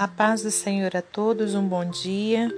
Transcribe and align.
A 0.00 0.08
paz 0.08 0.42
do 0.42 0.50
Senhor 0.50 0.96
a 0.96 1.02
todos, 1.02 1.54
um 1.54 1.68
bom 1.68 1.84
dia. 1.84 2.50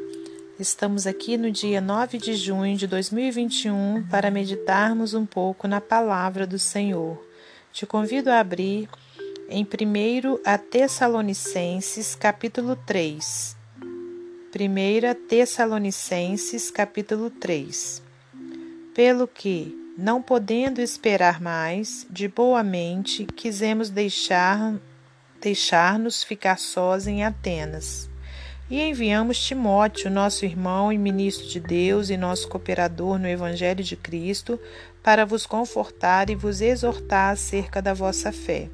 Estamos 0.60 1.08
aqui 1.08 1.36
no 1.36 1.50
dia 1.50 1.80
9 1.80 2.16
de 2.16 2.34
junho 2.34 2.76
de 2.76 2.86
2021 2.86 4.06
para 4.08 4.30
meditarmos 4.30 5.12
um 5.12 5.26
pouco 5.26 5.66
na 5.66 5.80
palavra 5.80 6.46
do 6.46 6.56
Senhor. 6.56 7.20
Te 7.72 7.84
convido 7.84 8.30
a 8.30 8.38
abrir 8.38 8.88
em 9.48 9.64
1 9.64 10.38
a 10.44 10.56
Tessalonicenses, 10.56 12.14
capítulo 12.14 12.76
3. 12.76 13.56
1 14.54 15.26
Tessalonicenses, 15.26 16.70
capítulo 16.70 17.28
3. 17.28 18.00
Pelo 18.94 19.26
que, 19.26 19.76
não 19.98 20.22
podendo 20.22 20.80
esperar 20.80 21.40
mais, 21.40 22.06
de 22.08 22.28
boa 22.28 22.62
mente, 22.62 23.26
quisemos 23.26 23.90
deixar 23.90 24.76
deixar-nos 25.42 26.22
ficar 26.22 26.58
sós 26.58 27.06
em 27.06 27.24
Atenas. 27.24 28.08
E 28.70 28.80
enviamos 28.80 29.44
Timóteo, 29.44 30.10
nosso 30.10 30.46
irmão 30.46 30.92
e 30.92 30.96
ministro 30.96 31.46
de 31.46 31.60
Deus 31.60 32.08
e 32.08 32.16
nosso 32.16 32.48
cooperador 32.48 33.18
no 33.18 33.26
Evangelho 33.26 33.84
de 33.84 33.96
Cristo, 33.96 34.58
para 35.02 35.26
vos 35.26 35.44
confortar 35.44 36.30
e 36.30 36.34
vos 36.34 36.60
exortar 36.60 37.32
acerca 37.32 37.82
da 37.82 37.92
vossa 37.92 38.32
fé. 38.32 38.70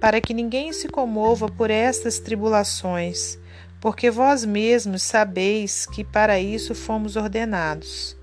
Para 0.00 0.20
que 0.20 0.34
ninguém 0.34 0.72
se 0.72 0.86
comova 0.86 1.48
por 1.48 1.70
estas 1.70 2.20
tribulações, 2.20 3.38
porque 3.80 4.10
vós 4.10 4.44
mesmos 4.44 5.02
sabeis 5.02 5.86
que 5.86 6.04
para 6.04 6.38
isso 6.38 6.74
fomos 6.74 7.16
ordenados. 7.16 8.19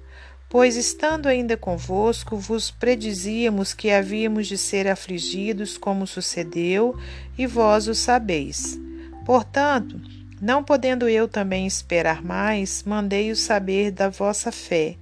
Pois, 0.49 0.77
estando 0.77 1.27
ainda 1.27 1.57
convosco, 1.57 2.37
vos 2.37 2.71
predizíamos 2.71 3.73
que 3.73 3.91
havíamos 3.91 4.47
de 4.47 4.57
ser 4.57 4.87
afligidos, 4.87 5.77
como 5.77 6.07
sucedeu, 6.07 6.97
e 7.37 7.45
vós 7.45 7.87
o 7.89 7.93
sabeis. 7.93 8.79
Portanto, 9.25 9.99
não 10.41 10.63
podendo 10.63 11.09
eu 11.09 11.27
também 11.27 11.67
esperar 11.67 12.23
mais, 12.23 12.83
mandei-o 12.83 13.35
saber 13.35 13.91
da 13.91 14.07
vossa 14.07 14.49
fé, 14.49 14.95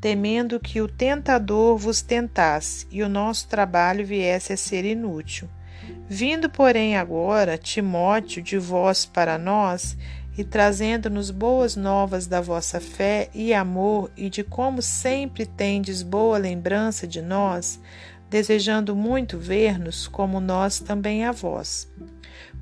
temendo 0.00 0.58
que 0.58 0.80
o 0.80 0.88
tentador 0.88 1.76
vos 1.76 2.02
tentasse 2.02 2.84
e 2.90 3.00
o 3.00 3.08
nosso 3.08 3.46
trabalho 3.46 4.04
viesse 4.04 4.52
a 4.52 4.56
ser 4.56 4.84
inútil. 4.84 5.48
Vindo, 6.08 6.50
porém, 6.50 6.96
agora 6.96 7.56
Timóteo 7.56 8.42
de 8.42 8.58
vós 8.58 9.06
para 9.06 9.38
nós, 9.38 9.96
e 10.38 10.44
trazendo-nos 10.44 11.32
boas 11.32 11.74
novas 11.74 12.28
da 12.28 12.40
vossa 12.40 12.78
fé 12.78 13.28
e 13.34 13.52
amor 13.52 14.08
e 14.16 14.30
de 14.30 14.44
como 14.44 14.80
sempre 14.80 15.44
tendes 15.44 16.00
boa 16.00 16.38
lembrança 16.38 17.08
de 17.08 17.20
nós, 17.20 17.80
desejando 18.30 18.94
muito 18.94 19.36
ver-nos, 19.36 20.06
como 20.06 20.38
nós 20.38 20.78
também 20.78 21.24
a 21.24 21.32
vós. 21.32 21.92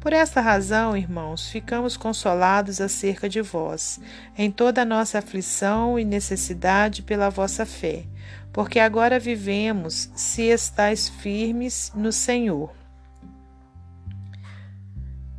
Por 0.01 0.15
esta 0.15 0.41
razão, 0.41 0.97
irmãos, 0.97 1.51
ficamos 1.51 1.99
consolados 1.99 2.81
acerca 2.81 3.29
de 3.29 3.43
vós, 3.43 4.01
em 4.39 4.51
toda 4.51 4.81
a 4.81 4.87
nossa 4.87 5.19
aflição 5.19 5.99
e 5.99 6.05
necessidade 6.05 7.03
pela 7.03 7.29
vossa 7.29 7.67
fé, 7.67 8.05
porque 8.55 8.79
agora 8.79 9.19
vivemos 9.19 10.09
se 10.17 10.45
estáis 10.45 11.11
firmes 11.11 11.93
no 11.95 12.11
Senhor 12.11 12.86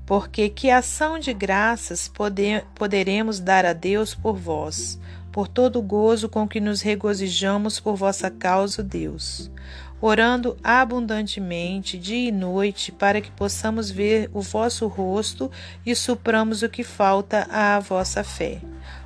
porque 0.08 0.47
que 0.47 0.72
ação 0.72 1.19
de 1.19 1.33
graças 1.33 2.08
poder, 2.08 2.66
poderemos 2.73 3.41
dar 3.41 3.66
a 3.66 3.73
Deus 3.73 4.16
por 4.16 4.38
vós, 4.38 4.97
por 5.33 5.49
todo 5.49 5.80
o 5.80 5.81
gozo 5.81 6.30
com 6.30 6.47
que 6.47 6.61
nos 6.61 6.81
regozijamos 6.81 7.77
por 7.77 7.97
vossa 7.97 8.31
causa, 8.31 8.81
Deus, 8.81 9.52
orando 9.99 10.55
abundantemente 10.64 11.97
dia 11.97 12.30
e 12.30 12.31
noite 12.31 12.89
para 12.89 13.19
que 13.19 13.30
possamos 13.30 13.91
ver 13.91 14.30
o 14.33 14.39
vosso 14.39 14.88
rosto 14.88 15.52
e 15.86 15.94
supramos 15.94 16.64
o 16.64 16.69
que 16.69 16.86
falta 16.86 17.45
à 17.52 17.77
vossa 17.77 18.23
fé. 18.23 18.61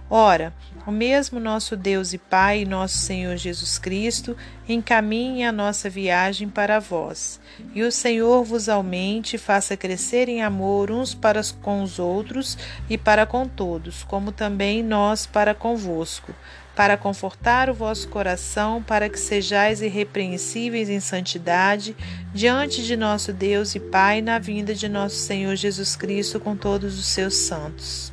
Ora, 0.08 0.53
o 0.86 0.92
mesmo 0.92 1.40
nosso 1.40 1.75
Deus 1.75 2.14
e 2.14 2.18
Pai, 2.18 2.66
nosso 2.66 2.97
Senhor 2.97 3.38
Jesus 3.38 3.78
Cristo, 3.78 4.36
encaminhe 4.68 5.44
a 5.44 5.52
nossa 5.52 5.90
viagem 5.90 6.50
para 6.50 6.80
vós, 6.80 7.40
e 7.75 7.84
o 7.84 7.92
Senhor 7.92 8.44
vos 8.44 8.68
aumente 8.68 9.36
e 9.36 9.40
faça 9.40 9.78
crescer 9.78 10.28
em 10.30 10.41
amor 10.41 10.91
uns 10.91 11.14
para 11.14 11.41
com 11.62 11.84
os 11.84 12.00
outros 12.00 12.58
e 12.90 12.97
para 12.97 13.25
com 13.25 13.47
todos, 13.47 14.03
como 14.03 14.31
também 14.31 14.81
nós 14.81 15.25
para 15.25 15.53
convosco, 15.53 16.34
para 16.75 16.97
confortar 16.97 17.70
o 17.70 17.74
vosso 17.74 18.08
coração, 18.08 18.81
para 18.81 19.09
que 19.09 19.20
sejais 19.20 19.81
irrepreensíveis 19.81 20.90
em 20.90 21.00
santidade 21.00 21.96
diante 22.34 22.84
de 22.84 22.96
nosso 22.96 23.34
Deus 23.34 23.75
e 23.75 23.80
Pai 23.80 24.22
na 24.22 24.40
vinda 24.40 24.74
de 24.74 24.88
nosso 24.88 25.16
Senhor 25.16 25.56
Jesus 25.56 25.96
Cristo 25.96 26.40
com 26.40 26.56
todos 26.56 26.97
os 26.97 27.06
seus 27.06 27.36
santos. 27.36 28.12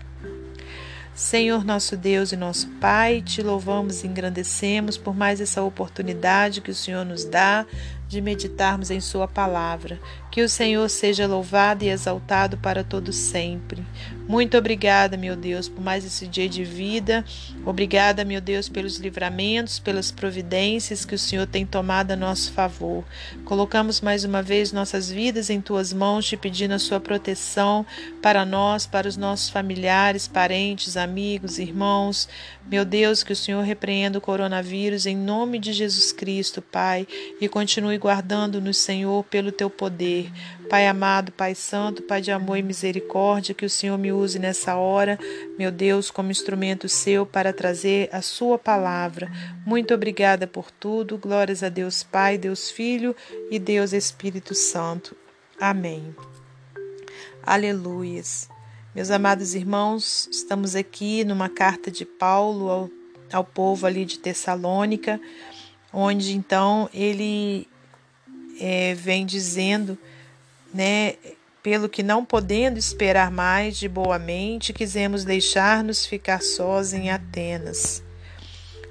Senhor 1.19 1.65
nosso 1.65 1.97
Deus 1.97 2.31
e 2.31 2.37
nosso 2.37 2.69
Pai, 2.81 3.21
te 3.21 3.43
louvamos 3.43 4.05
e 4.05 4.07
engrandecemos 4.07 4.97
por 4.97 5.17
mais 5.17 5.41
essa 5.41 5.61
oportunidade 5.61 6.61
que 6.61 6.71
o 6.71 6.75
Senhor 6.75 7.05
nos 7.05 7.25
dá 7.25 7.67
de 8.09 8.21
meditarmos 8.23 8.91
em 8.91 9.01
Sua 9.01 9.29
palavra. 9.29 10.01
Que 10.31 10.43
o 10.43 10.49
Senhor 10.49 10.89
seja 10.89 11.27
louvado 11.27 11.85
e 11.85 11.89
exaltado 11.89 12.57
para 12.57 12.83
todo 12.83 13.13
sempre. 13.13 13.85
Muito 14.27 14.57
obrigada, 14.57 15.17
meu 15.17 15.35
Deus, 15.35 15.69
por 15.69 15.83
mais 15.83 16.05
esse 16.05 16.27
dia 16.27 16.49
de 16.49 16.65
vida. 16.65 17.25
Obrigada, 17.65 18.25
meu 18.25 18.41
Deus, 18.41 18.69
pelos 18.69 18.99
livramentos, 18.99 19.79
pelas 19.79 20.11
providências 20.11 21.05
que 21.05 21.15
o 21.15 21.19
Senhor 21.19 21.47
tem 21.47 21.65
tomado 21.65 22.11
a 22.13 22.17
nosso 22.17 22.53
favor. 22.53 23.05
Colocamos 23.45 24.01
mais 24.01 24.25
uma 24.25 24.43
vez 24.43 24.73
nossas 24.73 25.11
vidas 25.11 25.51
em 25.51 25.61
tuas 25.61 25.93
mãos, 25.93 26.27
te 26.27 26.37
pedindo 26.37 26.73
a 26.73 26.79
sua 26.79 27.01
proteção 27.01 27.85
para 28.23 28.45
nós, 28.45 28.87
para 28.87 29.09
os 29.09 29.17
nossos 29.17 29.49
familiares, 29.49 30.29
parentes, 30.29 30.97
amigos, 30.97 31.59
irmãos. 31.59 32.29
Meu 32.71 32.85
Deus, 32.85 33.23
que 33.23 33.33
o 33.33 33.37
Senhor 33.37 33.63
repreenda 33.63 34.19
o 34.19 34.21
coronavírus 34.21 35.07
em 35.07 35.17
nome 35.17 35.59
de 35.59 35.73
Jesus 35.73 36.13
Cristo, 36.13 36.61
Pai, 36.61 37.09
e 37.41 37.49
continue 37.49 37.98
guardando-nos, 37.99 38.79
Senhor, 38.79 39.25
pelo 39.25 39.53
teu 39.53 39.69
poder. 39.69 40.31
Pai 40.69 40.87
amado, 40.87 41.33
Pai 41.33 41.55
santo, 41.55 42.03
Pai 42.03 42.21
de 42.21 42.31
amor 42.31 42.59
e 42.59 42.63
misericórdia, 42.63 43.55
que 43.55 43.67
o 43.67 43.71
Senhor 43.71 43.99
me 43.99 44.13
use 44.13 44.39
nessa 44.39 44.77
hora, 44.77 45.19
meu 45.59 45.71
Deus, 45.71 46.11
como 46.11 46.31
instrumento 46.31 46.89
seu 46.89 47.27
para 47.27 47.53
trazer 47.53 48.09
a 48.13 48.23
sua 48.23 48.59
palavra. 48.59 49.31
Muito 49.67 49.93
obrigada 49.93 50.47
por 50.47 50.71
tudo. 50.71 51.19
Glórias 51.19 51.63
a 51.63 51.69
Deus 51.69 52.03
Pai, 52.03 52.39
Deus 52.39 52.71
Filho 52.71 53.15
e 53.51 53.59
Deus 53.59 53.93
Espírito 53.93 54.55
Santo. 54.55 55.17
Amém. 55.61 56.15
Aleluias. 57.43 58.49
Meus 58.95 59.11
amados 59.11 59.55
irmãos, 59.55 60.29
estamos 60.31 60.75
aqui 60.75 61.25
numa 61.25 61.49
carta 61.49 61.91
de 61.91 62.05
Paulo 62.05 62.69
ao, 62.69 62.91
ao 63.33 63.45
povo 63.45 63.87
ali 63.87 64.05
de 64.05 64.19
Tessalônica, 64.19 65.21
onde 65.93 66.37
então 66.37 66.91
ele 66.93 67.69
é, 68.61 68.95
vem 68.95 69.25
dizendo, 69.25 69.99
né, 70.73 71.15
pelo 71.63 71.89
que 71.89 72.03
não 72.03 72.25
podendo 72.25 72.79
esperar 72.79 73.31
mais 73.31 73.77
de 73.77 73.89
boa 73.89 74.19
mente, 74.19 74.73
quisemos 74.73 75.25
deixar-nos 75.25 76.07
ficar 76.07 76.43
sós 76.43 76.93
em 76.93 77.11
Atenas. 77.11 78.03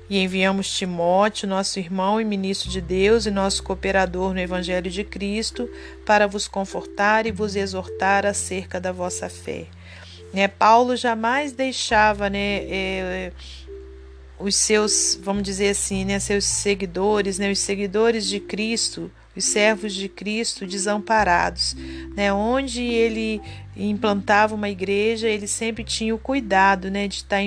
E 0.09 0.19
enviamos 0.19 0.71
Timóteo, 0.71 1.49
nosso 1.49 1.79
irmão 1.79 2.21
e 2.21 2.23
ministro 2.23 2.69
de 2.69 2.79
Deus 2.79 3.25
e 3.25 3.31
nosso 3.31 3.61
cooperador 3.61 4.33
no 4.33 4.39
Evangelho 4.39 4.89
de 4.89 5.03
Cristo, 5.03 5.69
para 6.05 6.27
vos 6.27 6.47
confortar 6.47 7.25
e 7.25 7.31
vos 7.31 7.55
exortar 7.55 8.25
acerca 8.25 8.79
da 8.79 8.91
vossa 8.91 9.27
fé 9.27 9.67
né? 10.33 10.47
Paulo 10.47 10.95
jamais 10.95 11.51
deixava 11.51 12.29
né, 12.29 12.57
é, 12.69 13.31
os 14.39 14.55
seus, 14.55 15.17
vamos 15.21 15.43
dizer 15.43 15.69
assim, 15.69 16.05
né, 16.05 16.19
seus 16.19 16.45
seguidores, 16.45 17.39
né, 17.39 17.51
os 17.51 17.59
seguidores 17.59 18.27
de 18.27 18.39
Cristo, 18.39 19.11
os 19.37 19.45
servos 19.45 19.93
de 19.93 20.09
Cristo 20.09 20.65
desamparados. 20.65 21.75
Né? 22.15 22.31
Onde 22.33 22.83
ele 22.83 23.41
implantava 23.75 24.55
uma 24.55 24.69
igreja, 24.69 25.27
ele 25.27 25.47
sempre 25.47 25.83
tinha 25.83 26.13
o 26.13 26.17
cuidado 26.17 26.89
né, 26.89 27.07
de 27.07 27.17
estar, 27.17 27.37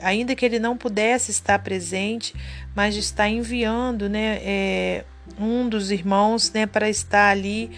ainda 0.00 0.34
que 0.34 0.44
ele 0.44 0.58
não 0.58 0.76
pudesse 0.76 1.30
estar 1.30 1.58
presente, 1.58 2.34
mas 2.74 2.94
de 2.94 3.00
estar 3.00 3.28
enviando 3.28 4.08
né, 4.08 4.38
é, 4.42 5.04
um 5.38 5.68
dos 5.68 5.90
irmãos 5.90 6.50
né, 6.52 6.66
para 6.66 6.88
estar 6.88 7.30
ali, 7.30 7.70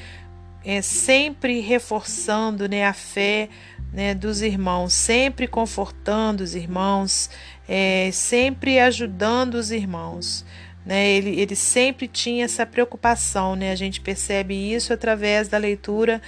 é, 0.64 0.80
sempre 0.80 1.60
reforçando 1.60 2.68
né, 2.68 2.86
a 2.86 2.92
fé 2.92 3.48
né, 3.92 4.14
dos 4.14 4.42
irmãos, 4.42 4.92
sempre 4.92 5.46
confortando 5.46 6.42
os 6.42 6.54
irmãos, 6.54 7.30
é, 7.68 8.10
sempre 8.12 8.78
ajudando 8.78 9.54
os 9.54 9.70
irmãos. 9.70 10.44
Né, 10.88 11.06
ele, 11.10 11.38
ele 11.38 11.54
sempre 11.54 12.08
tinha 12.08 12.46
essa 12.46 12.64
preocupação, 12.64 13.54
né, 13.54 13.72
a 13.72 13.74
gente 13.74 14.00
percebe 14.00 14.54
isso 14.54 14.90
através 14.90 15.46
da 15.46 15.58
leitura 15.58 16.18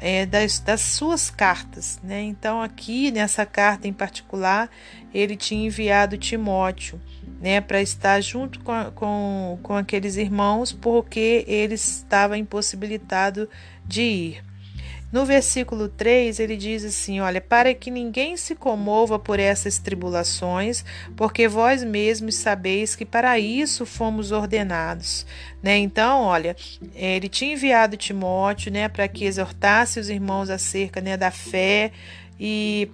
é, 0.00 0.26
das, 0.26 0.58
das, 0.58 0.80
suas 0.80 1.30
cartas. 1.30 2.00
Né? 2.02 2.20
Então, 2.22 2.60
aqui 2.60 3.12
nessa 3.12 3.46
carta 3.46 3.86
em 3.86 3.92
particular, 3.92 4.68
ele 5.14 5.36
tinha 5.36 5.64
enviado 5.64 6.18
Timóteo 6.18 7.00
né, 7.40 7.60
para 7.60 7.80
estar 7.80 8.20
junto 8.20 8.58
com, 8.58 8.90
com, 8.96 9.58
com 9.62 9.76
aqueles 9.76 10.16
irmãos, 10.16 10.72
porque 10.72 11.44
ele 11.46 11.74
estava 11.74 12.36
impossibilitado 12.36 13.48
de 13.86 14.02
ir. 14.02 14.49
No 15.12 15.24
versículo 15.24 15.88
3, 15.88 16.38
ele 16.38 16.56
diz 16.56 16.84
assim: 16.84 17.20
Olha, 17.20 17.40
para 17.40 17.74
que 17.74 17.90
ninguém 17.90 18.36
se 18.36 18.54
comova 18.54 19.18
por 19.18 19.40
essas 19.40 19.78
tribulações, 19.78 20.84
porque 21.16 21.48
vós 21.48 21.82
mesmos 21.82 22.36
sabeis 22.36 22.94
que 22.94 23.04
para 23.04 23.36
isso 23.38 23.84
fomos 23.84 24.30
ordenados. 24.30 25.26
Né? 25.60 25.78
Então, 25.78 26.22
olha, 26.22 26.56
ele 26.94 27.28
tinha 27.28 27.54
enviado 27.54 27.96
Timóteo 27.96 28.70
né, 28.70 28.88
para 28.88 29.08
que 29.08 29.24
exortasse 29.24 29.98
os 29.98 30.08
irmãos 30.08 30.48
acerca 30.48 31.00
né, 31.00 31.16
da 31.16 31.32
fé, 31.32 31.90
e 32.38 32.88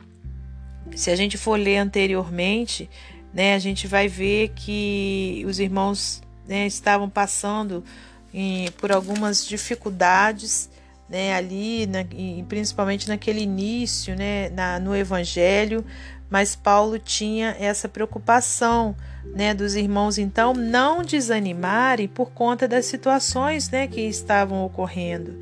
se 0.95 1.11
a 1.11 1.17
gente 1.17 1.37
for 1.37 1.59
ler 1.59 1.79
anteriormente, 1.79 2.89
né, 3.33 3.55
a 3.55 3.59
gente 3.59 3.87
vai 3.87 4.09
ver 4.09 4.53
que 4.57 5.45
os 5.47 5.59
irmãos 5.59 6.23
né, 6.49 6.67
estavam 6.67 7.11
passando 7.11 7.85
em, 8.33 8.71
por 8.73 8.91
algumas 8.91 9.47
dificuldades 9.47 10.71
né, 11.09 11.35
ali, 11.35 11.87
na, 11.87 12.01
e 12.01 12.45
principalmente 12.49 13.09
naquele 13.09 13.41
início, 13.41 14.17
né, 14.17 14.49
na, 14.51 14.79
no 14.79 14.95
Evangelho, 14.95 15.85
mas 16.29 16.57
Paulo 16.57 16.99
tinha 16.99 17.57
essa 17.59 17.89
preocupação, 17.89 18.97
né, 19.35 19.55
dos 19.55 19.75
irmãos 19.75 20.19
então 20.19 20.53
não 20.53 21.03
desanimarem 21.03 22.09
por 22.09 22.31
conta 22.31 22.67
das 22.67 22.87
situações, 22.87 23.71
né, 23.71 23.87
que 23.87 24.01
estavam 24.01 24.65
ocorrendo, 24.65 25.39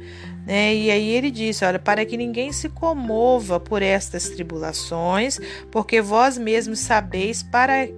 né? 0.47 0.75
E 0.75 0.91
aí 0.91 1.09
ele 1.09 1.31
disse, 1.31 1.65
olha, 1.65 1.79
para 1.79 2.05
que 2.05 2.17
ninguém 2.17 2.53
se 2.53 2.69
comova 2.69 3.59
por 3.59 3.83
estas 3.83 4.29
tribulações, 4.29 5.39
porque 5.71 6.03
vós 6.03 6.37
mesmos 6.37 6.81
sabeis 6.81 7.43
para 7.43 7.89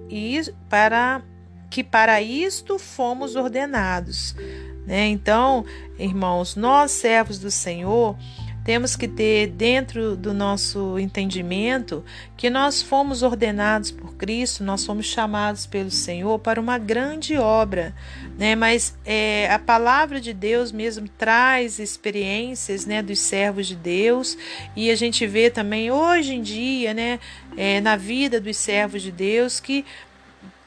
para 0.69 1.21
que 1.69 1.83
para 1.83 2.21
isto 2.21 2.79
fomos 2.79 3.35
ordenados. 3.35 4.33
Né? 4.87 5.09
Então, 5.09 5.65
irmãos, 5.99 6.55
nós 6.55 6.91
servos 6.91 7.37
do 7.37 7.51
Senhor, 7.51 8.15
temos 8.67 8.97
que 8.97 9.07
ter 9.07 9.47
dentro 9.47 10.17
do 10.17 10.33
nosso 10.33 10.99
entendimento 10.99 12.03
que 12.35 12.49
nós 12.49 12.81
fomos 12.81 13.23
ordenados 13.23 13.91
por 13.91 14.15
Cristo, 14.15 14.61
nós 14.61 14.85
fomos 14.85 15.05
chamados 15.05 15.65
pelo 15.65 15.89
Senhor 15.89 16.37
para 16.39 16.59
uma 16.59 16.77
grande 16.77 17.37
obra, 17.37 17.95
né? 18.37 18.55
Mas 18.55 18.93
é, 19.05 19.49
a 19.49 19.57
palavra 19.57 20.19
de 20.19 20.33
Deus 20.33 20.73
mesmo 20.73 21.07
traz 21.17 21.79
experiências, 21.79 22.85
né, 22.85 23.01
dos 23.01 23.19
servos 23.19 23.67
de 23.67 23.75
Deus 23.75 24.37
e 24.75 24.91
a 24.91 24.95
gente 24.95 25.25
vê 25.25 25.49
também 25.49 25.89
hoje 25.89 26.35
em 26.35 26.41
dia, 26.41 26.93
né, 26.93 27.21
é, 27.55 27.79
na 27.79 27.95
vida 27.95 28.41
dos 28.41 28.57
servos 28.57 29.01
de 29.01 29.13
Deus 29.13 29.61
que 29.61 29.85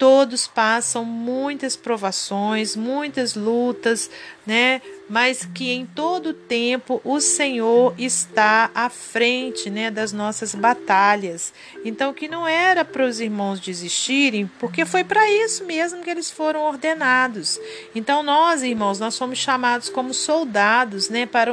todos 0.00 0.46
passam 0.46 1.04
muitas 1.04 1.76
provações, 1.76 2.74
muitas 2.74 3.34
lutas, 3.34 4.10
né? 4.46 4.80
Mas 5.10 5.44
que 5.44 5.72
em 5.72 5.84
todo 5.84 6.32
tempo 6.32 7.00
o 7.04 7.20
Senhor 7.20 7.92
está 7.98 8.70
à 8.72 8.88
frente, 8.88 9.68
né, 9.68 9.90
das 9.90 10.12
nossas 10.12 10.54
batalhas. 10.54 11.52
Então 11.84 12.14
que 12.14 12.28
não 12.28 12.46
era 12.46 12.84
para 12.84 13.04
os 13.04 13.18
irmãos 13.20 13.58
desistirem, 13.58 14.48
porque 14.60 14.86
foi 14.86 15.02
para 15.02 15.28
isso 15.28 15.64
mesmo 15.64 16.00
que 16.02 16.08
eles 16.08 16.30
foram 16.30 16.62
ordenados. 16.62 17.58
Então 17.92 18.22
nós, 18.22 18.62
irmãos, 18.62 19.00
nós 19.00 19.18
fomos 19.18 19.38
chamados 19.38 19.88
como 19.88 20.14
soldados, 20.14 21.08
né, 21.08 21.26
para 21.26 21.50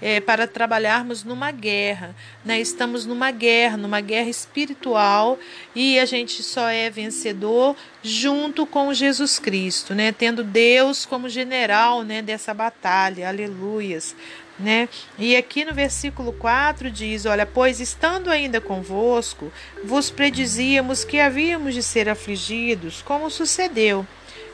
é, 0.00 0.20
para 0.20 0.46
trabalharmos 0.46 1.24
numa 1.24 1.50
guerra, 1.50 2.14
né? 2.44 2.60
Estamos 2.60 3.04
numa 3.04 3.32
guerra, 3.32 3.76
numa 3.76 4.00
guerra 4.00 4.30
espiritual 4.30 5.38
e 5.74 5.98
a 5.98 6.04
gente 6.04 6.42
só 6.44 6.68
é 6.68 6.88
vencedor 6.88 7.74
junto 8.02 8.66
com 8.66 8.92
Jesus 8.94 9.38
Cristo, 9.38 9.94
né? 9.94 10.12
Tendo 10.12 10.42
Deus 10.42 11.04
como 11.04 11.28
general, 11.28 12.02
né, 12.02 12.22
dessa 12.22 12.54
batalha. 12.54 13.28
Aleluias, 13.28 14.14
né? 14.58 14.88
E 15.18 15.36
aqui 15.36 15.64
no 15.64 15.74
versículo 15.74 16.32
4 16.32 16.90
diz: 16.90 17.26
Olha, 17.26 17.46
pois 17.46 17.80
estando 17.80 18.30
ainda 18.30 18.60
convosco, 18.60 19.52
vos 19.84 20.10
predizíamos 20.10 21.04
que 21.04 21.20
havíamos 21.20 21.74
de 21.74 21.82
ser 21.82 22.08
afligidos, 22.08 23.02
como 23.02 23.30
sucedeu. 23.30 24.06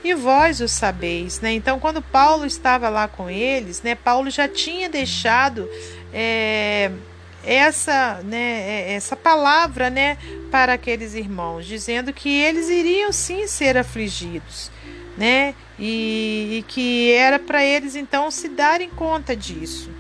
E 0.05 0.15
vós 0.15 0.61
o 0.61 0.69
sabeis, 0.69 1.41
né? 1.41 1.53
Então, 1.53 1.81
quando 1.81 2.01
Paulo 2.01 2.47
estava 2.47 2.89
lá 2.89 3.09
com 3.09 3.29
eles, 3.29 3.83
né? 3.83 3.95
Paulo 3.95 4.31
já 4.31 4.47
tinha 4.47 4.89
deixado 4.89 5.69
é, 6.13 6.93
essa, 7.47 8.21
né, 8.25 8.93
essa 8.93 9.15
palavra, 9.17 9.89
né, 9.89 10.19
para 10.51 10.75
aqueles 10.75 11.15
irmãos, 11.15 11.65
dizendo 11.65 12.13
que 12.13 12.29
eles 12.29 12.69
iriam 12.69 13.13
sim 13.13 13.47
ser 13.47 13.77
afligidos, 13.77 14.71
né? 15.17 15.55
E, 15.79 16.59
e 16.59 16.65
que 16.69 17.13
era 17.13 17.39
para 17.39 17.65
eles 17.65 17.95
então 17.95 18.31
se 18.31 18.49
darem 18.49 18.91
conta 18.91 19.37
disso. 19.37 19.91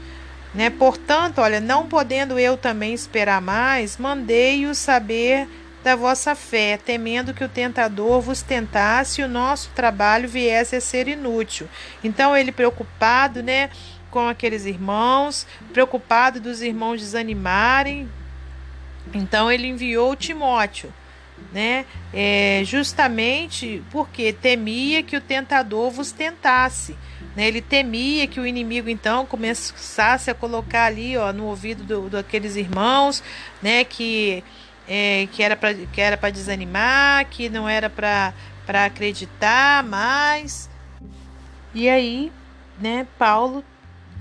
Né? 0.54 0.70
Portanto, 0.70 1.40
olha, 1.40 1.60
não 1.60 1.86
podendo 1.86 2.38
eu 2.38 2.56
também 2.56 2.94
esperar 2.94 3.42
mais, 3.42 3.98
mandei-os 3.98 4.78
saber 4.78 5.46
da 5.84 5.94
vossa 5.94 6.34
fé, 6.34 6.76
temendo 6.76 7.32
que 7.32 7.44
o 7.44 7.48
tentador 7.48 8.20
vos 8.20 8.42
tentasse 8.42 9.20
e 9.20 9.24
o 9.24 9.28
nosso 9.28 9.70
trabalho 9.74 10.28
viesse 10.28 10.74
a 10.74 10.80
ser 10.80 11.06
inútil. 11.06 11.68
Então, 12.02 12.36
ele 12.36 12.50
preocupado, 12.50 13.40
né, 13.40 13.70
com 14.16 14.28
aqueles 14.28 14.64
irmãos, 14.64 15.46
preocupado 15.72 16.40
dos 16.40 16.62
irmãos 16.62 17.00
desanimarem, 17.00 18.08
então 19.12 19.52
ele 19.52 19.66
enviou 19.66 20.16
Timóteo 20.16 20.92
né? 21.52 21.84
É, 22.12 22.62
justamente 22.64 23.82
porque 23.90 24.32
temia 24.32 25.02
que 25.02 25.16
o 25.16 25.20
tentador 25.20 25.90
vos 25.90 26.12
tentasse. 26.12 26.96
Né? 27.34 27.46
Ele 27.46 27.60
temia 27.60 28.26
que 28.26 28.40
o 28.40 28.46
inimigo 28.46 28.88
então 28.88 29.26
começasse 29.26 30.30
a 30.30 30.34
colocar 30.34 30.84
ali 30.84 31.16
ó, 31.16 31.32
no 31.32 31.44
ouvido 31.44 31.84
do, 31.84 32.08
daqueles 32.08 32.56
irmãos, 32.56 33.22
né? 33.62 33.84
Que, 33.84 34.42
é, 34.88 35.28
que 35.32 35.42
era 35.42 35.56
para 35.56 35.74
que 35.74 36.00
era 36.00 36.16
para 36.16 36.30
desanimar, 36.30 37.26
que 37.26 37.48
não 37.48 37.68
era 37.68 37.90
para 37.90 38.32
para 38.64 38.86
acreditar 38.86 39.84
mais. 39.84 40.68
E 41.74 41.88
aí, 41.88 42.32
né? 42.80 43.06
Paulo 43.18 43.62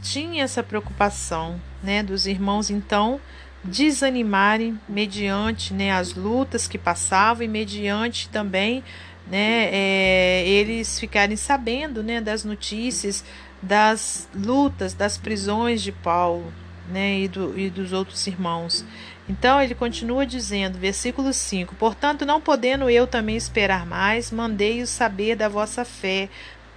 tinha 0.06 0.44
essa 0.44 0.62
preocupação, 0.62 1.60
né? 1.81 2.04
Dos 2.04 2.28
irmãos 2.28 2.69
então 2.69 3.19
desanimarem 3.63 4.80
mediante 4.88 5.74
né, 5.74 5.92
as 5.92 6.13
lutas 6.13 6.68
que 6.68 6.78
passavam 6.78 7.44
e 7.44 7.48
mediante 7.48 8.30
também 8.30 8.84
né, 9.25 9.69
é, 9.72 10.48
eles 10.48 11.00
ficarem 11.00 11.36
sabendo 11.36 12.04
né, 12.04 12.22
das 12.22 12.44
notícias 12.44 13.25
das 13.60 14.30
lutas, 14.36 14.94
das 14.94 15.18
prisões 15.18 15.82
de 15.82 15.91
Paulo 15.91 16.53
né, 16.88 17.22
e, 17.22 17.27
do, 17.27 17.58
e 17.58 17.72
dos 17.72 17.91
outros 17.91 18.27
irmãos. 18.27 18.86
Então 19.27 19.60
ele 19.60 19.74
continua 19.74 20.27
dizendo, 20.27 20.77
versículo 20.77 21.34
5: 21.34 21.74
Portanto, 21.74 22.24
não 22.24 22.39
podendo 22.39 22.88
eu 22.88 23.08
também 23.08 23.36
esperar 23.36 23.84
mais, 23.84 24.30
mandei-os 24.30 24.91
saber 24.91 25.36
da 25.36 25.50
vossa 25.50 25.84
fé. 25.84 26.30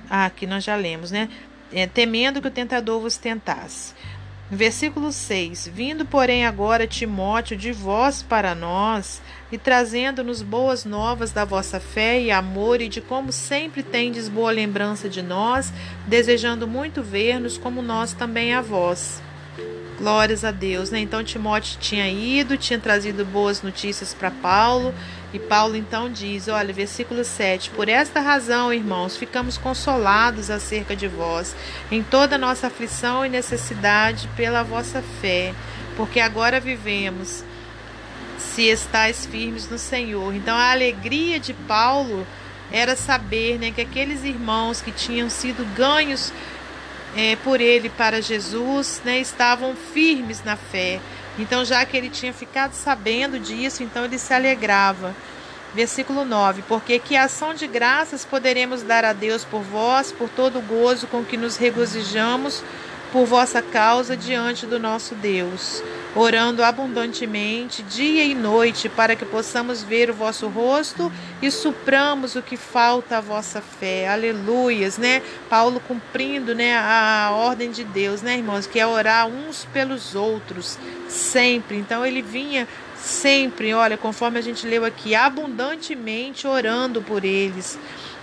Ah, 0.08 0.24
aqui 0.24 0.46
nós 0.46 0.64
já 0.64 0.74
lemos, 0.74 1.10
né? 1.10 1.28
É, 1.72 1.86
temendo 1.86 2.40
que 2.40 2.48
o 2.48 2.50
tentador 2.50 3.00
vos 3.00 3.16
tentasse. 3.16 3.94
Versículo 4.50 5.12
6: 5.12 5.70
Vindo, 5.72 6.06
porém, 6.06 6.46
agora 6.46 6.86
Timóteo 6.86 7.56
de 7.56 7.70
vós 7.70 8.22
para 8.22 8.54
nós, 8.54 9.20
e 9.52 9.58
trazendo-nos 9.58 10.40
boas 10.40 10.86
novas 10.86 11.32
da 11.32 11.44
vossa 11.44 11.78
fé 11.78 12.20
e 12.20 12.30
amor, 12.30 12.80
e 12.80 12.88
de 12.88 13.02
como 13.02 13.30
sempre 13.30 13.82
tendes 13.82 14.26
boa 14.26 14.50
lembrança 14.50 15.06
de 15.08 15.20
nós, 15.20 15.70
desejando 16.06 16.66
muito 16.66 17.02
ver-nos, 17.02 17.58
como 17.58 17.82
nós 17.82 18.14
também 18.14 18.54
a 18.54 18.62
vós. 18.62 19.20
Glórias 19.98 20.44
a 20.44 20.52
Deus, 20.52 20.90
né? 20.90 21.00
Então 21.00 21.24
Timóteo 21.24 21.76
tinha 21.80 22.08
ido, 22.08 22.56
tinha 22.56 22.78
trazido 22.78 23.24
boas 23.24 23.62
notícias 23.62 24.14
para 24.14 24.30
Paulo, 24.30 24.94
e 25.32 25.38
Paulo 25.38 25.76
então 25.76 26.10
diz: 26.10 26.46
olha, 26.46 26.72
versículo 26.72 27.24
7: 27.24 27.70
Por 27.70 27.88
esta 27.88 28.20
razão, 28.20 28.72
irmãos, 28.72 29.16
ficamos 29.16 29.58
consolados 29.58 30.50
acerca 30.50 30.94
de 30.94 31.08
vós, 31.08 31.54
em 31.90 32.02
toda 32.02 32.38
nossa 32.38 32.68
aflição 32.68 33.26
e 33.26 33.28
necessidade, 33.28 34.28
pela 34.36 34.62
vossa 34.62 35.02
fé, 35.20 35.52
porque 35.96 36.20
agora 36.20 36.60
vivemos, 36.60 37.44
se 38.38 38.62
estáis 38.62 39.26
firmes 39.26 39.68
no 39.68 39.78
Senhor. 39.78 40.32
Então 40.34 40.56
a 40.56 40.70
alegria 40.70 41.40
de 41.40 41.52
Paulo 41.52 42.24
era 42.70 42.94
saber 42.94 43.58
né, 43.58 43.70
que 43.70 43.80
aqueles 43.80 44.24
irmãos 44.24 44.80
que 44.80 44.92
tinham 44.92 45.28
sido 45.28 45.64
ganhos 45.74 46.32
é, 47.18 47.34
por 47.34 47.60
ele 47.60 47.88
para 47.88 48.22
Jesus, 48.22 49.02
né, 49.04 49.18
estavam 49.18 49.74
firmes 49.74 50.44
na 50.44 50.54
fé. 50.54 51.00
Então, 51.36 51.64
já 51.64 51.84
que 51.84 51.96
ele 51.96 52.08
tinha 52.08 52.32
ficado 52.32 52.74
sabendo 52.74 53.40
disso, 53.40 53.82
então 53.82 54.04
ele 54.04 54.20
se 54.20 54.32
alegrava. 54.32 55.16
Versículo 55.74 56.24
9: 56.24 56.62
Porque 56.68 57.00
que 57.00 57.16
ação 57.16 57.52
de 57.52 57.66
graças 57.66 58.24
poderemos 58.24 58.84
dar 58.84 59.04
a 59.04 59.12
Deus 59.12 59.44
por 59.44 59.62
vós, 59.62 60.12
por 60.12 60.28
todo 60.28 60.60
o 60.60 60.62
gozo 60.62 61.08
com 61.08 61.24
que 61.24 61.36
nos 61.36 61.56
regozijamos 61.56 62.62
por 63.12 63.24
vossa 63.24 63.62
causa 63.62 64.16
diante 64.16 64.66
do 64.66 64.78
nosso 64.78 65.14
Deus, 65.14 65.82
orando 66.14 66.62
abundantemente 66.62 67.82
dia 67.82 68.24
e 68.24 68.34
noite 68.34 68.88
para 68.88 69.16
que 69.16 69.24
possamos 69.24 69.82
ver 69.82 70.10
o 70.10 70.14
vosso 70.14 70.48
rosto 70.48 71.10
e 71.40 71.50
supramos 71.50 72.34
o 72.36 72.42
que 72.42 72.56
falta 72.56 73.18
à 73.18 73.20
vossa 73.20 73.60
fé. 73.60 74.08
Aleluias, 74.08 74.98
né? 74.98 75.22
Paulo 75.48 75.80
cumprindo, 75.80 76.54
né, 76.54 76.76
a 76.76 77.30
ordem 77.32 77.70
de 77.70 77.84
Deus, 77.84 78.22
né, 78.22 78.36
irmãos, 78.36 78.66
que 78.66 78.78
é 78.78 78.86
orar 78.86 79.26
uns 79.26 79.64
pelos 79.72 80.14
outros 80.14 80.78
sempre. 81.08 81.76
Então 81.78 82.04
ele 82.04 82.20
vinha 82.20 82.68
sempre, 82.96 83.72
olha, 83.72 83.96
conforme 83.96 84.38
a 84.38 84.42
gente 84.42 84.66
leu 84.66 84.84
aqui, 84.84 85.14
abundantemente 85.14 86.46
orando 86.46 87.00
por 87.00 87.24
eles. 87.24 87.78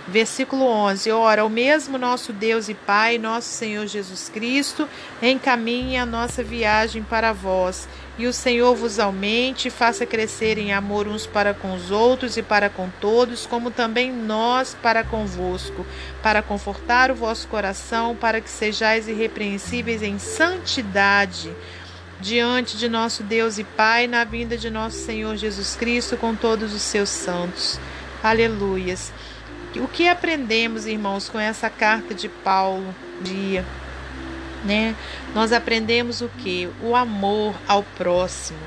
Versículo 0.08 0.64
11: 0.64 1.10
Ora, 1.10 1.44
o 1.44 1.50
mesmo 1.50 1.98
nosso 1.98 2.32
Deus 2.32 2.68
e 2.68 2.74
Pai, 2.74 3.18
nosso 3.18 3.48
Senhor 3.48 3.86
Jesus 3.86 4.28
Cristo, 4.28 4.88
encaminhe 5.20 5.96
a 5.96 6.06
nossa 6.06 6.44
viagem 6.44 7.02
para 7.02 7.32
vós, 7.32 7.88
e 8.16 8.26
o 8.26 8.32
Senhor 8.32 8.74
vos 8.76 9.00
aumente, 9.00 9.68
faça 9.68 10.06
crescer 10.06 10.58
em 10.58 10.72
amor 10.72 11.08
uns 11.08 11.26
para 11.26 11.52
com 11.52 11.74
os 11.74 11.90
outros 11.90 12.36
e 12.36 12.42
para 12.42 12.70
com 12.70 12.88
todos, 13.00 13.46
como 13.46 13.70
também 13.70 14.12
nós 14.12 14.76
para 14.80 15.02
convosco, 15.02 15.84
para 16.22 16.40
confortar 16.40 17.10
o 17.10 17.14
vosso 17.16 17.48
coração, 17.48 18.14
para 18.14 18.40
que 18.40 18.48
sejais 18.48 19.08
irrepreensíveis 19.08 20.02
em 20.02 20.20
santidade 20.20 21.52
diante 22.20 22.76
de 22.76 22.88
nosso 22.88 23.24
Deus 23.24 23.58
e 23.58 23.64
Pai, 23.64 24.06
na 24.06 24.22
vinda 24.22 24.56
de 24.56 24.70
nosso 24.70 24.98
Senhor 24.98 25.36
Jesus 25.36 25.74
Cristo 25.74 26.16
com 26.16 26.34
todos 26.34 26.72
os 26.72 26.82
seus 26.82 27.08
santos. 27.08 27.78
Aleluias. 28.22 29.12
O 29.80 29.88
que 29.88 30.08
aprendemos, 30.08 30.86
irmãos, 30.86 31.28
com 31.28 31.38
essa 31.38 31.68
carta 31.68 32.14
de 32.14 32.28
Paulo, 32.28 32.94
dia, 33.20 33.64
né? 34.64 34.94
Nós 35.34 35.52
aprendemos 35.52 36.20
o 36.20 36.28
que? 36.28 36.68
O 36.82 36.94
amor 36.94 37.54
ao 37.66 37.82
próximo, 37.82 38.58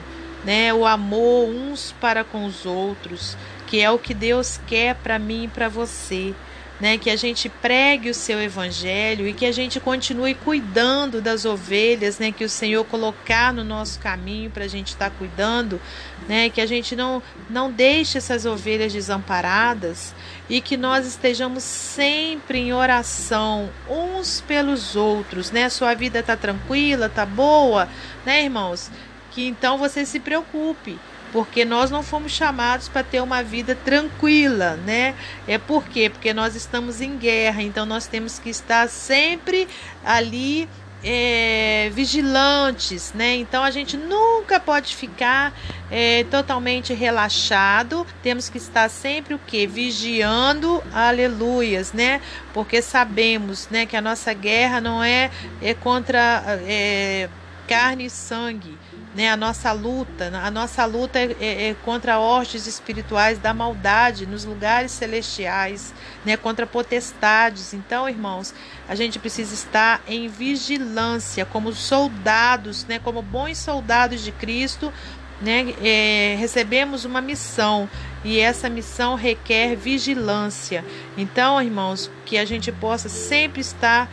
né? 0.44 0.74
O 0.74 0.86
amor 0.86 1.50
uns 1.50 1.94
para 2.00 2.24
com 2.24 2.46
os 2.46 2.66
outros, 2.66 3.38
que 3.68 3.82
é 3.82 3.90
o 3.90 4.00
que 4.00 4.14
Deus 4.14 4.60
quer 4.68 4.96
para 4.96 5.20
mim 5.20 5.46
e 5.46 5.48
para 5.48 5.68
você 5.68 6.34
né, 6.80 6.98
que 6.98 7.10
a 7.10 7.16
gente 7.16 7.50
pregue 7.50 8.10
o 8.10 8.14
seu 8.14 8.42
evangelho 8.42 9.28
e 9.28 9.34
que 9.34 9.46
a 9.46 9.52
gente 9.52 9.80
continue 9.80 10.34
cuidando 10.34 11.22
das 11.22 11.44
ovelhas, 11.44 12.20
né, 12.20 12.32
que 12.32 12.44
o 12.44 12.50
Senhor 12.50 12.86
colocar 12.86 13.52
no 13.52 13.64
nosso 13.64 14.00
caminho 14.00 14.50
para 14.50 14.64
a 14.64 14.68
gente 14.68 14.90
estar 14.90 15.10
tá 15.10 15.16
cuidando, 15.18 15.80
né, 16.28 16.50
que 16.50 16.62
a 16.62 16.66
gente 16.66 16.96
não 16.96 17.22
não 17.50 17.72
deixe 17.72 18.18
essas 18.18 18.46
ovelhas 18.46 18.94
desamparadas 18.94 20.14
e 20.50 20.62
que 20.62 20.78
nós 20.78 21.06
estejamos 21.06 21.64
sempre 21.64 22.60
em 22.60 22.74
oração 22.74 23.70
uns 23.90 24.42
pelos 24.42 24.96
outros, 24.96 25.52
né? 25.52 25.70
Sua 25.70 25.94
vida 25.94 26.24
tá 26.24 26.36
tranquila, 26.36 27.10
tá 27.10 27.26
boa, 27.26 27.88
né, 28.26 28.44
irmãos? 28.44 28.90
Que 29.32 29.48
então 29.48 29.78
você 29.78 30.06
se 30.06 30.20
preocupe 30.20 31.00
porque 31.32 31.66
nós 31.66 31.92
não 31.92 32.04
fomos 32.04 32.32
chamados 32.32 32.88
para 32.88 33.04
ter 33.04 33.22
uma 33.22 33.44
vida 33.44 33.76
tranquila, 33.76 34.76
né? 34.86 35.16
É 35.48 35.58
por 35.58 35.86
quê? 35.86 36.10
Porque 36.10 36.34
nós 36.34 36.56
estamos 36.56 37.02
em 37.02 37.18
guerra, 37.18 37.62
então 37.62 37.86
nós 37.86 38.08
temos 38.08 38.40
que 38.40 38.50
estar 38.50 38.88
sempre 38.90 39.68
ali 40.04 40.68
é, 41.04 41.90
vigilantes, 41.94 43.14
né? 43.14 43.36
Então 43.36 43.64
a 43.64 43.72
gente 43.72 43.96
nunca 43.96 44.60
pode 44.60 44.96
ficar 44.96 45.54
é, 45.90 46.24
totalmente 46.26 46.94
relaxado. 46.94 48.06
Temos 48.22 48.50
que 48.50 48.58
estar 48.58 48.90
sempre 48.90 49.34
o 49.34 49.40
que 49.40 49.66
vigiando, 49.66 50.84
aleluias, 50.94 51.94
né? 51.94 52.22
Porque 52.54 52.82
sabemos, 52.82 53.68
né, 53.70 53.86
que 53.86 53.96
a 53.96 54.02
nossa 54.02 54.34
guerra 54.34 54.82
não 54.82 55.04
é, 55.04 55.32
é 55.62 55.74
contra 55.74 56.44
é, 56.68 57.30
carne 57.70 58.06
e 58.06 58.10
sangue, 58.10 58.76
né? 59.14 59.30
A 59.30 59.38
nossa 59.38 59.72
luta, 59.72 60.32
a 60.44 60.50
nossa 60.50 60.84
luta 60.86 61.20
é, 61.20 61.36
é, 61.40 61.70
é 61.70 61.76
contra 61.86 62.20
hostes 62.20 62.66
espirituais 62.66 63.38
da 63.38 63.54
maldade 63.54 64.26
nos 64.26 64.44
lugares 64.44 64.92
celestiais, 64.92 65.94
né? 66.26 66.36
Contra 66.36 66.66
potestades. 66.66 67.76
Então, 67.76 68.10
irmãos, 68.10 68.56
a 68.88 68.96
gente 68.96 69.20
precisa 69.20 69.54
estar 69.54 70.02
em 70.08 70.28
vigilância, 70.28 71.46
como 71.46 71.72
soldados, 71.72 72.86
né? 72.86 72.98
Como 72.98 73.22
bons 73.22 73.60
soldados 73.60 74.22
de 74.22 74.32
Cristo, 74.32 74.92
né? 75.40 75.76
É, 75.84 76.36
recebemos 76.40 77.06
uma 77.06 77.22
missão 77.22 77.88
e 78.26 78.40
essa 78.40 78.68
missão 78.68 79.14
requer 79.14 79.76
vigilância. 79.76 80.84
Então, 81.16 81.62
irmãos, 81.62 82.10
que 82.26 82.36
a 82.36 82.46
gente 82.46 82.72
possa 82.72 83.08
sempre 83.08 83.62
estar 83.62 84.10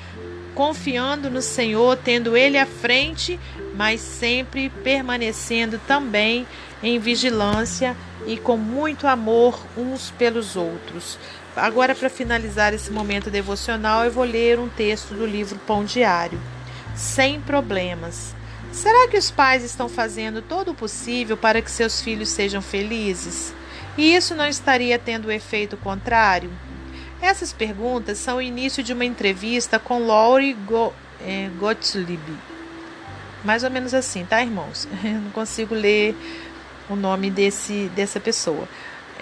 confiando 0.57 1.31
no 1.31 1.43
Senhor, 1.43 1.99
tendo 1.99 2.35
Ele 2.35 2.59
à 2.59 2.65
frente, 2.65 3.39
mas 3.75 4.01
sempre 4.01 4.71
permanecendo 4.71 5.79
também 5.87 6.47
em 6.83 6.99
vigilância 6.99 7.95
e 8.27 8.39
com 8.39 8.57
muito 8.57 9.07
amor 9.07 9.61
uns 9.77 10.11
pelos 10.13 10.57
outros. 10.57 11.19
Agora, 11.55 11.95
para 11.95 12.09
finalizar 12.09 12.73
esse 12.73 12.91
momento 12.91 13.31
devocional, 13.31 14.05
eu 14.05 14.11
vou 14.11 14.25
ler 14.25 14.59
um 14.59 14.69
texto 14.69 15.15
do 15.15 15.27
livro 15.27 15.59
Pão 15.67 15.85
Diário. 15.85 16.41
Sem 16.95 17.39
problemas. 17.39 18.35
Será 18.73 19.09
que 19.09 19.19
os 19.19 19.31
pais 19.31 19.63
estão 19.63 19.91
fazendo 19.91 20.41
todo 20.41 20.71
o 20.71 20.75
possível 20.75 21.37
para 21.37 21.61
que 21.61 21.71
seus 21.71 22.01
filhos 22.01 22.31
sejam 22.31 22.63
felizes? 22.63 23.55
E 23.97 24.15
isso 24.15 24.35
não 24.35 24.47
estaria 24.47 24.99
tendo 24.99 25.29
o 25.29 25.33
efeito 25.33 25.77
contrário? 25.77 26.51
Essas 27.27 27.53
perguntas 27.53 28.19
são 28.19 28.37
o 28.37 28.41
início 28.41 28.85
de 28.85 28.93
uma 28.93 29.05
entrevista 29.05 29.81
com 29.81 30.07
Laurie 30.07 30.53
Go 30.53 30.95
é, 31.21 31.51
Gottlieb. 31.59 32.21
Mais 33.43 33.65
ou 33.65 33.71
menos 33.71 33.93
assim, 33.93 34.25
tá, 34.25 34.41
irmãos? 34.41 34.87
Eu 35.03 35.21
não 35.21 35.33
consigo 35.33 35.75
ler 35.75 36.15
o 36.89 36.95
nome 36.95 37.29
desse, 37.29 37.91
dessa 37.97 38.21
pessoa, 38.21 38.69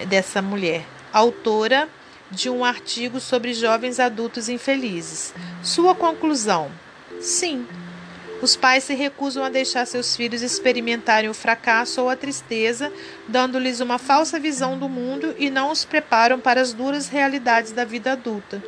dessa 0.07 0.39
mulher. 0.39 0.85
Autora 1.11 1.89
de 2.29 2.47
um 2.47 2.63
artigo 2.63 3.19
sobre 3.19 3.55
jovens 3.55 3.99
adultos 3.99 4.49
infelizes. 4.49 5.33
Sua 5.63 5.95
conclusão: 5.95 6.69
sim, 7.19 7.65
os 8.41 8.55
pais 8.55 8.83
se 8.83 8.93
recusam 8.93 9.43
a 9.43 9.49
deixar 9.49 9.85
seus 9.85 10.15
filhos 10.15 10.41
experimentarem 10.41 11.29
o 11.29 11.33
fracasso 11.33 12.01
ou 12.01 12.09
a 12.09 12.15
tristeza, 12.15 12.91
dando-lhes 13.27 13.79
uma 13.79 13.97
falsa 13.97 14.39
visão 14.39 14.77
do 14.77 14.89
mundo 14.89 15.33
e 15.37 15.49
não 15.49 15.71
os 15.71 15.85
preparam 15.85 16.39
para 16.39 16.61
as 16.61 16.73
duras 16.73 17.07
realidades 17.07 17.71
da 17.71 17.85
vida 17.85 18.11
adulta. 18.11 18.61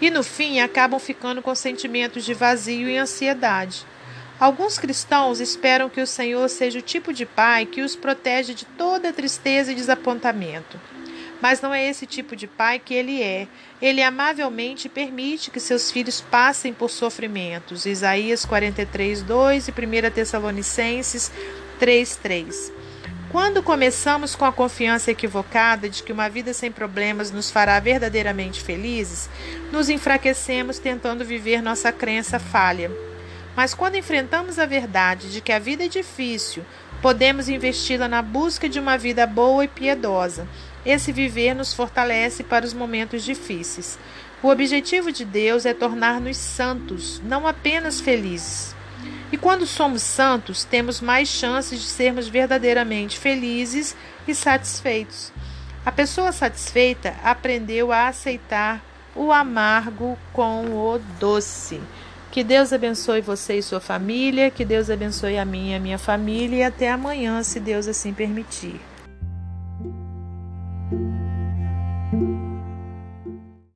E 0.00 0.10
no 0.10 0.22
fim 0.22 0.60
acabam 0.60 0.98
ficando 0.98 1.40
com 1.40 1.54
sentimentos 1.54 2.24
de 2.24 2.34
vazio 2.34 2.88
e 2.88 2.98
ansiedade. 2.98 3.86
Alguns 4.38 4.78
cristãos 4.78 5.40
esperam 5.40 5.88
que 5.88 6.00
o 6.00 6.06
Senhor 6.06 6.48
seja 6.48 6.80
o 6.80 6.82
tipo 6.82 7.12
de 7.12 7.24
pai 7.24 7.64
que 7.66 7.82
os 7.82 7.94
protege 7.94 8.52
de 8.52 8.64
toda 8.64 9.12
tristeza 9.12 9.70
e 9.70 9.76
desapontamento. 9.76 10.78
Mas 11.40 11.60
não 11.60 11.74
é 11.74 11.86
esse 11.86 12.06
tipo 12.06 12.34
de 12.34 12.46
pai 12.46 12.78
que 12.78 12.94
ele 12.94 13.22
é. 13.22 13.46
Ele 13.80 14.02
amavelmente 14.02 14.88
permite 14.88 15.50
que 15.50 15.60
seus 15.60 15.90
filhos 15.90 16.20
passem 16.20 16.72
por 16.72 16.90
sofrimentos. 16.90 17.86
Isaías 17.86 18.44
43, 18.44 19.22
2 19.22 19.68
e 19.68 19.70
1 19.70 20.10
Tessalonicenses 20.10 21.30
3, 21.78 22.16
3. 22.16 22.72
Quando 23.34 23.64
começamos 23.64 24.36
com 24.36 24.44
a 24.44 24.52
confiança 24.52 25.10
equivocada 25.10 25.88
de 25.88 26.04
que 26.04 26.12
uma 26.12 26.28
vida 26.28 26.54
sem 26.54 26.70
problemas 26.70 27.32
nos 27.32 27.50
fará 27.50 27.80
verdadeiramente 27.80 28.62
felizes, 28.62 29.28
nos 29.72 29.88
enfraquecemos 29.88 30.78
tentando 30.78 31.24
viver 31.24 31.60
nossa 31.60 31.90
crença 31.90 32.38
falha. 32.38 32.92
Mas 33.56 33.74
quando 33.74 33.96
enfrentamos 33.96 34.56
a 34.58 34.66
verdade 34.66 35.32
de 35.32 35.40
que 35.40 35.50
a 35.50 35.58
vida 35.58 35.84
é 35.84 35.88
difícil, 35.88 36.64
podemos 37.02 37.48
investi-la 37.48 38.06
na 38.06 38.22
busca 38.22 38.68
de 38.68 38.78
uma 38.78 38.96
vida 38.96 39.26
boa 39.26 39.64
e 39.64 39.68
piedosa, 39.68 40.46
esse 40.84 41.12
viver 41.12 41.54
nos 41.54 41.72
fortalece 41.72 42.42
para 42.42 42.64
os 42.64 42.74
momentos 42.74 43.24
difíceis. 43.24 43.98
O 44.42 44.48
objetivo 44.48 45.10
de 45.10 45.24
Deus 45.24 45.64
é 45.64 45.72
tornar-nos 45.72 46.36
santos, 46.36 47.20
não 47.24 47.46
apenas 47.46 48.00
felizes. 48.00 48.74
E 49.32 49.36
quando 49.36 49.66
somos 49.66 50.02
santos, 50.02 50.64
temos 50.64 51.00
mais 51.00 51.28
chances 51.28 51.80
de 51.80 51.86
sermos 51.86 52.28
verdadeiramente 52.28 53.18
felizes 53.18 53.96
e 54.28 54.34
satisfeitos. 54.34 55.32
A 55.84 55.90
pessoa 55.90 56.32
satisfeita 56.32 57.14
aprendeu 57.22 57.90
a 57.90 58.08
aceitar 58.08 58.82
o 59.14 59.32
amargo 59.32 60.18
com 60.32 60.66
o 60.66 61.00
doce. 61.18 61.80
Que 62.30 62.42
Deus 62.42 62.72
abençoe 62.72 63.20
você 63.20 63.58
e 63.58 63.62
sua 63.62 63.80
família, 63.80 64.50
que 64.50 64.64
Deus 64.64 64.90
abençoe 64.90 65.38
a 65.38 65.44
minha 65.44 65.74
e 65.74 65.76
a 65.76 65.80
minha 65.80 65.98
família 65.98 66.56
e 66.56 66.62
até 66.62 66.90
amanhã, 66.90 67.42
se 67.42 67.60
Deus 67.60 67.86
assim 67.86 68.12
permitir. 68.12 68.80